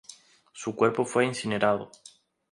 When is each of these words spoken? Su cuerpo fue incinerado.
Su 0.51 0.75
cuerpo 0.75 1.05
fue 1.05 1.27
incinerado. 1.27 1.91